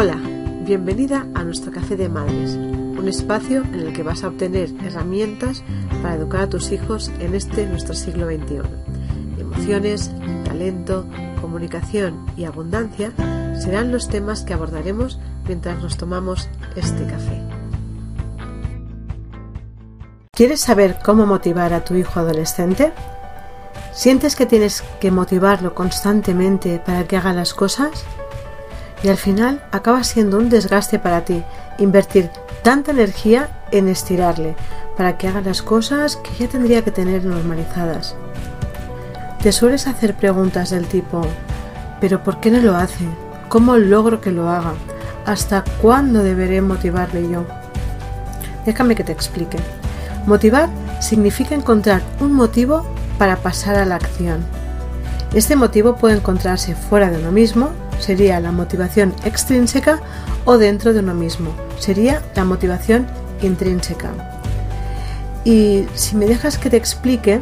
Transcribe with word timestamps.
Hola, 0.00 0.16
bienvenida 0.62 1.26
a 1.34 1.42
nuestro 1.42 1.72
Café 1.72 1.96
de 1.96 2.08
Madres, 2.08 2.54
un 2.54 3.08
espacio 3.08 3.64
en 3.64 3.80
el 3.80 3.92
que 3.92 4.04
vas 4.04 4.22
a 4.22 4.28
obtener 4.28 4.70
herramientas 4.84 5.64
para 6.02 6.14
educar 6.14 6.42
a 6.42 6.48
tus 6.48 6.70
hijos 6.70 7.10
en 7.18 7.34
este 7.34 7.66
nuestro 7.66 7.96
siglo 7.96 8.26
XXI. 8.26 8.60
Emociones, 9.40 10.12
talento, 10.44 11.04
comunicación 11.40 12.26
y 12.36 12.44
abundancia 12.44 13.10
serán 13.60 13.90
los 13.90 14.08
temas 14.08 14.44
que 14.44 14.54
abordaremos 14.54 15.18
mientras 15.48 15.82
nos 15.82 15.96
tomamos 15.96 16.48
este 16.76 17.04
café. 17.04 17.42
¿Quieres 20.30 20.60
saber 20.60 21.00
cómo 21.04 21.26
motivar 21.26 21.72
a 21.72 21.82
tu 21.82 21.96
hijo 21.96 22.20
adolescente? 22.20 22.92
¿Sientes 23.92 24.36
que 24.36 24.46
tienes 24.46 24.84
que 25.00 25.10
motivarlo 25.10 25.74
constantemente 25.74 26.78
para 26.78 27.08
que 27.08 27.16
haga 27.16 27.32
las 27.32 27.52
cosas? 27.52 28.04
Y 29.02 29.08
al 29.08 29.16
final 29.16 29.62
acaba 29.70 30.02
siendo 30.04 30.38
un 30.38 30.48
desgaste 30.48 30.98
para 30.98 31.24
ti 31.24 31.44
invertir 31.78 32.30
tanta 32.62 32.90
energía 32.90 33.48
en 33.70 33.88
estirarle 33.88 34.56
para 34.96 35.16
que 35.16 35.28
haga 35.28 35.40
las 35.40 35.62
cosas 35.62 36.16
que 36.16 36.30
ya 36.38 36.48
tendría 36.48 36.82
que 36.82 36.90
tener 36.90 37.24
normalizadas. 37.24 38.16
Te 39.42 39.52
sueles 39.52 39.86
hacer 39.86 40.14
preguntas 40.14 40.70
del 40.70 40.86
tipo, 40.86 41.22
¿pero 42.00 42.24
por 42.24 42.40
qué 42.40 42.50
no 42.50 42.60
lo 42.60 42.74
hace? 42.74 43.04
¿Cómo 43.48 43.76
logro 43.76 44.20
que 44.20 44.32
lo 44.32 44.48
haga? 44.48 44.72
¿Hasta 45.24 45.62
cuándo 45.80 46.24
deberé 46.24 46.60
motivarle 46.60 47.28
yo? 47.28 47.46
Déjame 48.66 48.96
que 48.96 49.04
te 49.04 49.12
explique. 49.12 49.58
Motivar 50.26 50.68
significa 51.00 51.54
encontrar 51.54 52.02
un 52.20 52.32
motivo 52.32 52.84
para 53.18 53.36
pasar 53.36 53.76
a 53.76 53.84
la 53.84 53.94
acción. 53.94 54.44
Este 55.32 55.54
motivo 55.54 55.96
puede 55.96 56.16
encontrarse 56.16 56.74
fuera 56.74 57.10
de 57.10 57.18
uno 57.18 57.30
mismo, 57.30 57.70
sería 57.98 58.40
la 58.40 58.52
motivación 58.52 59.14
extrínseca, 59.24 60.00
o 60.44 60.58
dentro 60.58 60.92
de 60.92 61.00
uno 61.00 61.14
mismo, 61.14 61.54
sería 61.78 62.22
la 62.34 62.44
motivación 62.44 63.06
intrínseca. 63.42 64.10
Y 65.44 65.86
si 65.94 66.16
me 66.16 66.26
dejas 66.26 66.58
que 66.58 66.70
te 66.70 66.76
explique, 66.76 67.40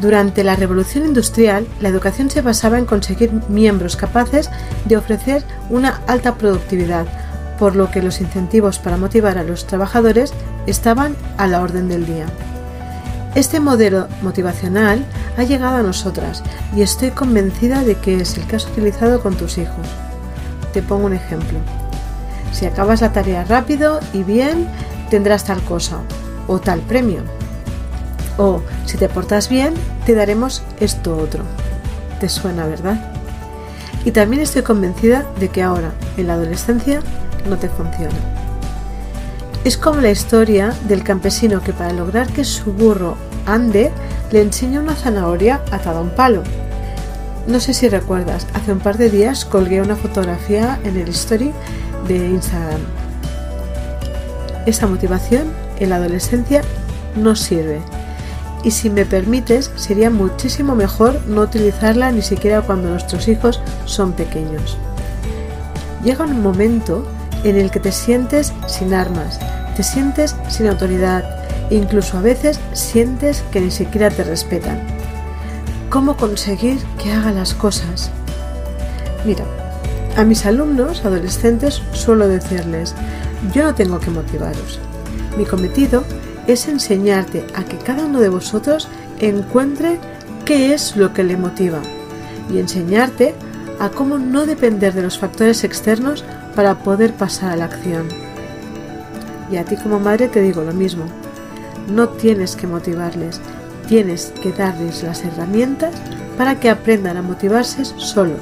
durante 0.00 0.44
la 0.44 0.56
revolución 0.56 1.04
industrial, 1.04 1.66
la 1.80 1.88
educación 1.88 2.30
se 2.30 2.40
basaba 2.40 2.78
en 2.78 2.86
conseguir 2.86 3.32
miembros 3.48 3.96
capaces 3.96 4.48
de 4.86 4.96
ofrecer 4.96 5.44
una 5.68 6.00
alta 6.06 6.36
productividad, 6.36 7.06
por 7.58 7.76
lo 7.76 7.90
que 7.90 8.02
los 8.02 8.22
incentivos 8.22 8.78
para 8.78 8.96
motivar 8.96 9.36
a 9.36 9.44
los 9.44 9.66
trabajadores 9.66 10.32
estaban 10.66 11.16
a 11.36 11.46
la 11.46 11.60
orden 11.60 11.88
del 11.88 12.06
día. 12.06 12.24
Este 13.34 13.60
modelo 13.60 14.08
motivacional 14.22 15.04
ha 15.36 15.44
llegado 15.44 15.76
a 15.76 15.82
nosotras 15.82 16.42
y 16.76 16.82
estoy 16.82 17.10
convencida 17.10 17.82
de 17.82 17.94
que 17.96 18.20
es 18.20 18.36
el 18.36 18.46
que 18.46 18.56
has 18.56 18.66
utilizado 18.66 19.22
con 19.22 19.36
tus 19.36 19.58
hijos. 19.58 19.86
Te 20.72 20.82
pongo 20.82 21.06
un 21.06 21.14
ejemplo. 21.14 21.58
Si 22.52 22.66
acabas 22.66 23.00
la 23.00 23.12
tarea 23.12 23.44
rápido 23.44 24.00
y 24.12 24.22
bien, 24.22 24.68
tendrás 25.08 25.44
tal 25.44 25.62
cosa 25.62 25.98
o 26.46 26.58
tal 26.58 26.80
premio. 26.80 27.22
O 28.38 28.62
si 28.86 28.96
te 28.96 29.08
portas 29.08 29.48
bien, 29.48 29.74
te 30.06 30.14
daremos 30.14 30.62
esto 30.80 31.16
otro. 31.16 31.44
¿Te 32.18 32.28
suena, 32.28 32.66
verdad? 32.66 33.00
Y 34.04 34.12
también 34.12 34.42
estoy 34.42 34.62
convencida 34.62 35.26
de 35.38 35.48
que 35.48 35.62
ahora, 35.62 35.92
en 36.16 36.26
la 36.26 36.34
adolescencia, 36.34 37.00
no 37.48 37.56
te 37.56 37.68
funciona. 37.68 38.14
Es 39.62 39.76
como 39.76 40.00
la 40.00 40.10
historia 40.10 40.74
del 40.88 41.04
campesino 41.04 41.62
que 41.62 41.74
para 41.74 41.92
lograr 41.92 42.26
que 42.28 42.44
su 42.44 42.72
burro 42.72 43.16
ande 43.46 43.90
le 44.30 44.42
enseña 44.42 44.80
una 44.80 44.94
zanahoria 44.94 45.60
atada 45.70 45.98
a 45.98 46.02
un 46.02 46.10
palo. 46.10 46.42
No 47.46 47.58
sé 47.60 47.74
si 47.74 47.88
recuerdas, 47.88 48.46
hace 48.54 48.72
un 48.72 48.80
par 48.80 48.96
de 48.96 49.10
días 49.10 49.44
colgué 49.44 49.80
una 49.80 49.96
fotografía 49.96 50.78
en 50.84 50.96
el 50.96 51.08
story 51.08 51.52
de 52.06 52.16
Instagram. 52.16 52.80
Esa 54.66 54.86
motivación 54.86 55.52
en 55.78 55.90
la 55.90 55.96
adolescencia 55.96 56.62
no 57.16 57.34
sirve. 57.34 57.80
Y 58.62 58.72
si 58.72 58.90
me 58.90 59.06
permites, 59.06 59.70
sería 59.74 60.10
muchísimo 60.10 60.74
mejor 60.74 61.18
no 61.26 61.40
utilizarla 61.40 62.12
ni 62.12 62.22
siquiera 62.22 62.60
cuando 62.60 62.90
nuestros 62.90 63.26
hijos 63.26 63.60
son 63.86 64.12
pequeños. 64.12 64.76
Llega 66.04 66.24
un 66.24 66.42
momento 66.42 67.06
en 67.42 67.56
el 67.56 67.70
que 67.70 67.80
te 67.80 67.90
sientes 67.90 68.52
sin 68.66 68.92
armas, 68.92 69.40
te 69.76 69.82
sientes 69.82 70.36
sin 70.48 70.66
autoridad 70.66 71.39
incluso 71.70 72.18
a 72.18 72.22
veces 72.22 72.60
sientes 72.72 73.42
que 73.52 73.60
ni 73.60 73.70
siquiera 73.70 74.10
te 74.10 74.24
respetan. 74.24 74.80
¿Cómo 75.88 76.16
conseguir 76.16 76.78
que 77.02 77.12
haga 77.12 77.32
las 77.32 77.54
cosas? 77.54 78.10
Mira, 79.24 79.44
a 80.16 80.24
mis 80.24 80.44
alumnos 80.46 81.04
adolescentes 81.04 81.82
suelo 81.92 82.28
decirles, 82.28 82.94
yo 83.54 83.64
no 83.64 83.74
tengo 83.74 84.00
que 84.00 84.10
motivaros. 84.10 84.78
Mi 85.36 85.44
cometido 85.44 86.04
es 86.46 86.68
enseñarte 86.68 87.44
a 87.54 87.64
que 87.64 87.78
cada 87.78 88.04
uno 88.04 88.20
de 88.20 88.28
vosotros 88.28 88.88
encuentre 89.20 89.98
qué 90.44 90.74
es 90.74 90.96
lo 90.96 91.12
que 91.12 91.22
le 91.22 91.36
motiva 91.36 91.80
y 92.52 92.58
enseñarte 92.58 93.34
a 93.78 93.88
cómo 93.90 94.18
no 94.18 94.46
depender 94.46 94.92
de 94.92 95.02
los 95.02 95.18
factores 95.18 95.64
externos 95.64 96.24
para 96.54 96.80
poder 96.80 97.14
pasar 97.14 97.52
a 97.52 97.56
la 97.56 97.66
acción. 97.66 98.08
Y 99.50 99.56
a 99.56 99.64
ti 99.64 99.76
como 99.76 99.98
madre 100.00 100.28
te 100.28 100.40
digo 100.40 100.62
lo 100.62 100.72
mismo. 100.72 101.04
No 101.88 102.08
tienes 102.08 102.56
que 102.56 102.66
motivarles, 102.66 103.40
tienes 103.88 104.32
que 104.42 104.52
darles 104.52 105.02
las 105.02 105.24
herramientas 105.24 105.94
para 106.38 106.60
que 106.60 106.70
aprendan 106.70 107.16
a 107.16 107.22
motivarse 107.22 107.84
solo 107.84 108.36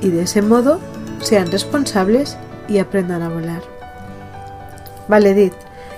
y 0.00 0.10
de 0.10 0.22
ese 0.22 0.42
modo 0.42 0.80
sean 1.20 1.50
responsables 1.50 2.36
y 2.68 2.78
aprendan 2.78 3.22
a 3.22 3.28
volar. 3.28 3.62
Vale, 5.08 5.30
Edith, 5.30 5.54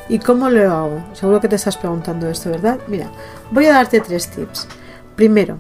¿y 0.09 0.19
cómo 0.19 0.49
lo 0.49 0.73
hago? 0.73 1.05
Seguro 1.15 1.41
que 1.41 1.49
te 1.49 1.57
estás 1.57 1.77
preguntando 1.77 2.29
esto, 2.29 2.51
¿verdad? 2.51 2.79
Mira, 2.87 3.11
voy 3.51 3.67
a 3.67 3.73
darte 3.73 4.01
tres 4.01 4.29
tips. 4.29 4.69
Primero, 5.17 5.59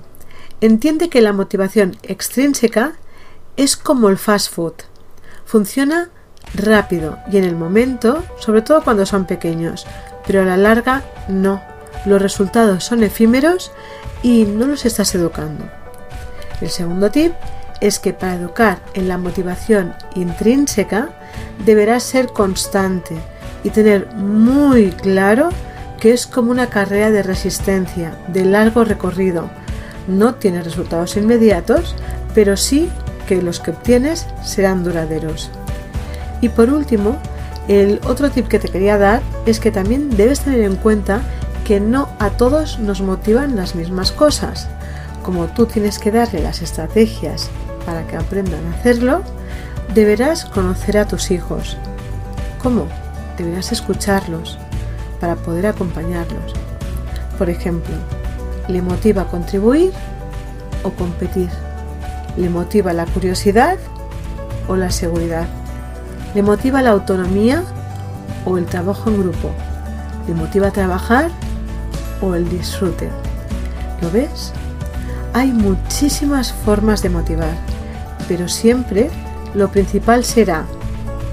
entiende 0.60 1.08
que 1.08 1.20
la 1.20 1.32
motivación 1.32 1.96
extrínseca 2.02 2.92
es 3.56 3.76
como 3.76 4.08
el 4.08 4.18
fast 4.18 4.52
food. 4.52 4.74
Funciona 5.44 6.10
rápido 6.54 7.18
y 7.30 7.38
en 7.38 7.44
el 7.44 7.56
momento, 7.56 8.22
sobre 8.38 8.62
todo 8.62 8.82
cuando 8.82 9.06
son 9.06 9.26
pequeños, 9.26 9.86
pero 10.26 10.42
a 10.42 10.44
la 10.44 10.56
larga 10.56 11.02
no. 11.28 11.62
Los 12.04 12.22
resultados 12.22 12.84
son 12.84 13.02
efímeros 13.02 13.72
y 14.22 14.44
no 14.44 14.66
los 14.66 14.84
estás 14.84 15.14
educando. 15.14 15.64
El 16.60 16.70
segundo 16.70 17.10
tip 17.10 17.32
es 17.80 17.98
que 17.98 18.12
para 18.12 18.34
educar 18.34 18.78
en 18.94 19.08
la 19.08 19.18
motivación 19.18 19.94
intrínseca 20.14 21.10
deberás 21.64 22.02
ser 22.02 22.28
constante 22.28 23.16
y 23.64 23.70
tener 23.70 24.06
muy 24.14 24.90
claro 24.90 25.50
que 26.00 26.12
es 26.12 26.26
como 26.26 26.50
una 26.50 26.68
carrera 26.68 27.10
de 27.10 27.22
resistencia, 27.22 28.14
de 28.28 28.44
largo 28.44 28.84
recorrido. 28.84 29.50
No 30.06 30.36
tiene 30.36 30.62
resultados 30.62 31.16
inmediatos, 31.16 31.96
pero 32.34 32.56
sí 32.56 32.90
que 33.26 33.42
los 33.42 33.60
que 33.60 33.72
obtienes 33.72 34.26
serán 34.44 34.84
duraderos. 34.84 35.50
Y 36.40 36.48
por 36.50 36.70
último, 36.70 37.16
el 37.68 38.00
otro 38.06 38.30
tip 38.30 38.46
que 38.46 38.58
te 38.58 38.68
quería 38.68 38.96
dar 38.98 39.22
es 39.44 39.58
que 39.58 39.72
también 39.72 40.10
debes 40.16 40.40
tener 40.40 40.60
en 40.60 40.76
cuenta 40.76 41.22
que 41.64 41.80
no 41.80 42.08
a 42.20 42.30
todos 42.30 42.78
nos 42.78 43.00
motivan 43.00 43.56
las 43.56 43.74
mismas 43.74 44.12
cosas. 44.12 44.68
Como 45.24 45.46
tú 45.46 45.66
tienes 45.66 45.98
que 45.98 46.12
darle 46.12 46.40
las 46.40 46.62
estrategias 46.62 47.50
para 47.84 48.06
que 48.06 48.16
aprendan 48.16 48.64
a 48.66 48.76
hacerlo, 48.76 49.22
deberás 49.92 50.44
conocer 50.44 50.96
a 50.96 51.08
tus 51.08 51.32
hijos. 51.32 51.76
¿Cómo? 52.62 52.86
Deberás 53.36 53.72
escucharlos 53.72 54.58
para 55.20 55.34
poder 55.34 55.66
acompañarlos. 55.66 56.52
Por 57.36 57.50
ejemplo, 57.50 57.94
¿le 58.68 58.80
motiva 58.80 59.26
contribuir 59.26 59.92
o 60.84 60.90
competir? 60.90 61.48
¿Le 62.36 62.48
motiva 62.48 62.92
la 62.92 63.06
curiosidad 63.06 63.76
o 64.68 64.76
la 64.76 64.90
seguridad? 64.92 65.48
¿Le 66.36 66.42
motiva 66.42 66.82
la 66.82 66.90
autonomía 66.90 67.62
o 68.44 68.58
el 68.58 68.66
trabajo 68.66 69.08
en 69.08 69.22
grupo? 69.22 69.50
¿Le 70.28 70.34
motiva 70.34 70.70
trabajar 70.70 71.30
o 72.20 72.34
el 72.34 72.46
disfrute? 72.50 73.08
¿Lo 74.02 74.10
ves? 74.10 74.52
Hay 75.32 75.50
muchísimas 75.50 76.52
formas 76.52 77.00
de 77.00 77.08
motivar, 77.08 77.54
pero 78.28 78.48
siempre 78.48 79.08
lo 79.54 79.68
principal 79.68 80.24
será 80.24 80.66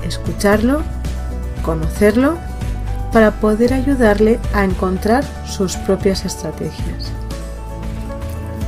escucharlo, 0.08 0.84
conocerlo, 1.66 2.38
para 3.12 3.32
poder 3.32 3.74
ayudarle 3.74 4.40
a 4.54 4.64
encontrar 4.64 5.26
sus 5.46 5.76
propias 5.76 6.24
estrategias. 6.24 7.12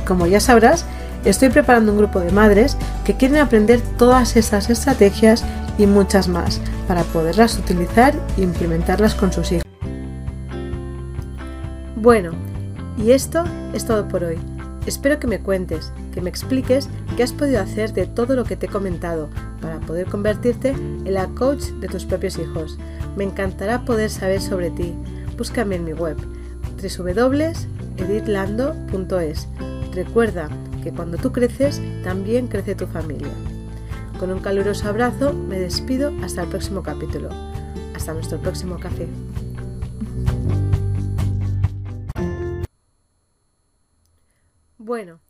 Como 0.06 0.26
ya 0.26 0.40
sabrás, 0.40 0.84
estoy 1.24 1.48
preparando 1.48 1.92
un 1.92 1.98
grupo 1.98 2.20
de 2.20 2.30
madres 2.30 2.76
que 3.06 3.14
quieren 3.14 3.38
aprender 3.38 3.80
todas 3.96 4.36
estas 4.36 4.68
estrategias 4.68 5.42
y 5.78 5.86
muchas 5.86 6.28
más 6.28 6.60
para 6.88 7.02
poderlas 7.04 7.58
utilizar 7.58 8.14
e 8.36 8.42
implementarlas 8.42 9.14
con 9.14 9.32
sus 9.32 9.52
hijos. 9.52 9.64
Bueno, 11.96 12.32
y 12.96 13.10
esto 13.10 13.44
es 13.72 13.84
todo 13.84 14.08
por 14.08 14.24
hoy. 14.24 14.38
Espero 14.86 15.18
que 15.18 15.26
me 15.26 15.40
cuentes, 15.40 15.92
que 16.14 16.20
me 16.20 16.30
expliques 16.30 16.88
qué 17.16 17.24
has 17.24 17.32
podido 17.32 17.60
hacer 17.60 17.92
de 17.92 18.06
todo 18.06 18.36
lo 18.36 18.44
que 18.44 18.54
te 18.56 18.66
he 18.66 18.68
comentado 18.68 19.28
para 19.60 19.80
poder 19.80 20.06
convertirte 20.06 20.68
en 20.68 21.12
la 21.12 21.26
coach 21.26 21.64
de 21.80 21.88
tus 21.88 22.04
propios 22.04 22.38
hijos. 22.38 22.78
Me 23.16 23.24
encantará 23.24 23.84
poder 23.84 24.10
saber 24.10 24.40
sobre 24.40 24.70
ti. 24.70 24.94
Búscame 25.36 25.74
en 25.76 25.84
mi 25.84 25.92
web 25.92 26.16
www.editlando.es. 26.80 29.48
Recuerda 29.92 30.48
que 30.84 30.92
cuando 30.92 31.18
tú 31.18 31.32
creces, 31.32 31.82
también 32.04 32.46
crece 32.46 32.76
tu 32.76 32.86
familia. 32.86 33.32
Con 34.18 34.32
un 34.32 34.40
caluroso 34.40 34.88
abrazo 34.88 35.34
me 35.34 35.58
despido 35.58 36.10
hasta 36.22 36.42
el 36.42 36.48
próximo 36.48 36.82
capítulo. 36.82 37.28
Hasta 37.94 38.14
nuestro 38.14 38.40
próximo 38.40 38.80
café. 38.80 39.06
Bueno, 44.78 45.20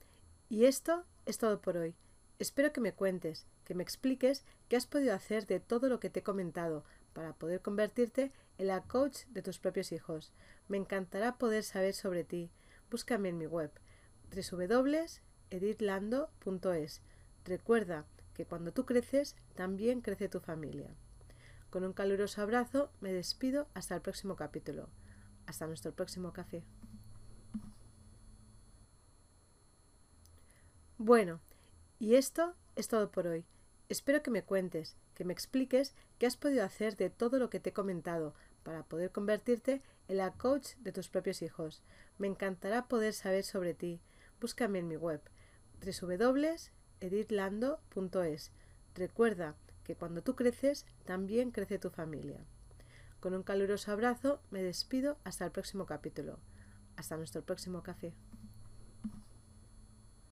y 0.49 0.67
esto 0.67 1.03
es 1.25 1.39
todo 1.39 1.61
por 1.61 1.77
hoy. 1.77 1.97
Espero 2.39 2.73
que 2.73 2.81
me 2.81 2.93
cuentes, 2.93 3.49
que 3.65 3.75
me 3.75 3.83
expliques 3.83 4.45
qué 4.69 4.77
has 4.77 4.87
podido 4.87 5.15
hacer 5.15 5.49
de 5.49 5.59
todo 5.59 5.89
lo 5.89 5.99
que 5.99 6.09
te 6.09 6.21
he 6.21 6.23
comentado 6.23 6.85
para 7.13 7.33
poder 7.33 7.63
convertirte 7.63 8.31
en 8.57 8.69
la 8.69 8.83
coach 8.83 9.25
de 9.31 9.43
tus 9.43 9.59
propios 9.59 9.91
hijos. 9.91 10.33
Me 10.69 10.77
encantará 10.77 11.39
poder 11.39 11.65
saber 11.65 11.93
sobre 11.93 12.23
ti. 12.23 12.53
Búscame 12.89 13.31
en 13.31 13.39
mi 13.39 13.47
web 13.47 13.73
www.editlando.es. 14.31 17.01
Recuerda 17.45 18.05
que 18.37 18.45
cuando 18.45 18.71
tú 18.71 18.85
creces, 18.85 19.35
también 19.55 20.03
crece 20.03 20.29
tu 20.29 20.41
familia. 20.41 20.95
Con 21.71 21.85
un 21.85 21.95
caluroso 21.95 22.43
abrazo 22.43 22.91
me 23.01 23.11
despido 23.11 23.67
hasta 23.73 23.95
el 23.95 24.03
próximo 24.03 24.37
capítulo. 24.37 24.91
Hasta 25.47 25.67
nuestro 25.67 25.95
próximo 25.95 26.35
café. 26.35 26.63
Bueno, 30.99 31.41
y 31.99 32.17
esto 32.17 32.55
es 32.75 32.89
todo 32.89 33.11
por 33.11 33.27
hoy. 33.27 33.47
Espero 33.89 34.23
que 34.23 34.31
me 34.31 34.43
cuentes, 34.43 34.97
que 35.15 35.25
me 35.25 35.33
expliques 35.33 35.95
qué 36.19 36.27
has 36.27 36.37
podido 36.37 36.63
hacer 36.63 36.97
de 36.97 37.09
todo 37.09 37.39
lo 37.39 37.49
que 37.49 37.59
te 37.59 37.71
he 37.71 37.73
comentado 37.73 38.35
para 38.65 38.83
poder 38.83 39.13
convertirte 39.13 39.81
en 40.09 40.19
la 40.19 40.33
coach 40.33 40.75
de 40.81 40.93
tus 40.93 41.09
propios 41.09 41.41
hijos. 41.41 41.83
Me 42.19 42.27
encantará 42.27 42.87
poder 42.87 43.15
saber 43.15 43.45
sobre 43.45 43.73
ti. 43.73 44.03
Búscame 44.41 44.81
en 44.81 44.89
mi 44.89 44.97
web 44.97 45.23
www.editlando.es. 47.01 48.53
Recuerda 48.95 49.55
que 49.85 49.95
cuando 49.95 50.23
tú 50.23 50.35
creces, 50.35 50.87
también 51.05 51.51
crece 51.51 51.79
tu 51.79 51.91
familia. 51.91 52.41
Con 53.21 53.35
un 53.35 53.43
caluroso 53.43 53.93
abrazo 53.93 54.41
me 54.51 54.63
despido 54.63 55.19
hasta 55.25 55.45
el 55.45 55.51
próximo 55.51 55.87
capítulo. 55.87 56.39
Hasta 56.97 57.17
nuestro 57.17 57.43
próximo 57.43 57.83
café. 57.83 58.15